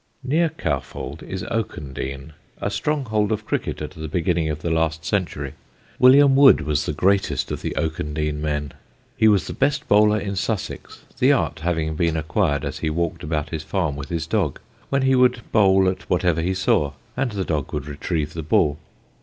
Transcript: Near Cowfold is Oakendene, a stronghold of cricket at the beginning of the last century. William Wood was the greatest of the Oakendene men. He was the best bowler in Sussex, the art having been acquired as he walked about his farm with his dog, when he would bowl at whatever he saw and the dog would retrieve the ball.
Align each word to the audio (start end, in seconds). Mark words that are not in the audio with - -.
Near 0.23 0.49
Cowfold 0.49 1.21
is 1.21 1.43
Oakendene, 1.51 2.33
a 2.59 2.71
stronghold 2.71 3.31
of 3.31 3.45
cricket 3.45 3.83
at 3.83 3.91
the 3.91 4.07
beginning 4.07 4.49
of 4.49 4.63
the 4.63 4.71
last 4.71 5.05
century. 5.05 5.53
William 5.99 6.35
Wood 6.35 6.61
was 6.61 6.87
the 6.87 6.91
greatest 6.91 7.51
of 7.51 7.61
the 7.61 7.75
Oakendene 7.75 8.41
men. 8.41 8.71
He 9.15 9.27
was 9.27 9.45
the 9.45 9.53
best 9.53 9.87
bowler 9.87 10.19
in 10.19 10.35
Sussex, 10.35 11.01
the 11.19 11.31
art 11.31 11.59
having 11.59 11.95
been 11.95 12.17
acquired 12.17 12.65
as 12.65 12.79
he 12.79 12.89
walked 12.89 13.21
about 13.21 13.49
his 13.51 13.61
farm 13.61 13.95
with 13.95 14.09
his 14.09 14.25
dog, 14.25 14.59
when 14.89 15.03
he 15.03 15.13
would 15.13 15.43
bowl 15.51 15.87
at 15.87 16.09
whatever 16.09 16.41
he 16.41 16.55
saw 16.55 16.93
and 17.15 17.33
the 17.33 17.45
dog 17.45 17.71
would 17.71 17.85
retrieve 17.85 18.33
the 18.33 18.41
ball. 18.41 18.79